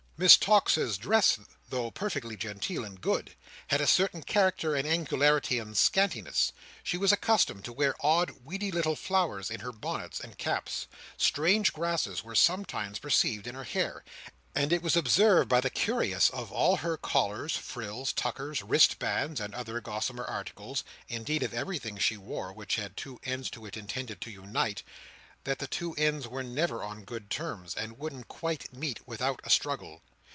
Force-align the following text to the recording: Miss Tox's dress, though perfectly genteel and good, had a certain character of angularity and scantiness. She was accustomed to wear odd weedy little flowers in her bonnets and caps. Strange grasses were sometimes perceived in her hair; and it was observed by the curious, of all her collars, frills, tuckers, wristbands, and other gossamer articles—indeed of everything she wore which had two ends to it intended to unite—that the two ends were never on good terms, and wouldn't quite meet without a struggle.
Miss 0.21 0.37
Tox's 0.37 0.99
dress, 0.99 1.39
though 1.69 1.89
perfectly 1.89 2.37
genteel 2.37 2.83
and 2.85 3.01
good, 3.01 3.33
had 3.69 3.81
a 3.81 3.87
certain 3.87 4.21
character 4.21 4.75
of 4.75 4.85
angularity 4.85 5.57
and 5.57 5.75
scantiness. 5.75 6.51
She 6.83 6.95
was 6.95 7.11
accustomed 7.11 7.65
to 7.65 7.73
wear 7.73 7.95
odd 8.01 8.45
weedy 8.45 8.71
little 8.71 8.95
flowers 8.95 9.49
in 9.49 9.61
her 9.61 9.71
bonnets 9.71 10.19
and 10.19 10.37
caps. 10.37 10.85
Strange 11.17 11.73
grasses 11.73 12.23
were 12.23 12.35
sometimes 12.35 12.99
perceived 12.99 13.47
in 13.47 13.55
her 13.55 13.63
hair; 13.63 14.03
and 14.53 14.71
it 14.71 14.83
was 14.83 14.95
observed 14.95 15.49
by 15.49 15.59
the 15.59 15.71
curious, 15.71 16.29
of 16.29 16.51
all 16.51 16.75
her 16.75 16.97
collars, 16.97 17.57
frills, 17.57 18.13
tuckers, 18.13 18.61
wristbands, 18.61 19.39
and 19.39 19.55
other 19.55 19.81
gossamer 19.81 20.25
articles—indeed 20.25 21.41
of 21.41 21.51
everything 21.51 21.97
she 21.97 22.15
wore 22.15 22.53
which 22.53 22.75
had 22.75 22.95
two 22.95 23.19
ends 23.23 23.49
to 23.49 23.65
it 23.65 23.75
intended 23.75 24.21
to 24.21 24.29
unite—that 24.29 25.57
the 25.57 25.65
two 25.65 25.95
ends 25.95 26.27
were 26.27 26.43
never 26.43 26.83
on 26.83 27.03
good 27.05 27.27
terms, 27.31 27.73
and 27.73 27.97
wouldn't 27.97 28.27
quite 28.27 28.71
meet 28.71 28.99
without 29.07 29.39
a 29.43 29.49
struggle. 29.49 30.03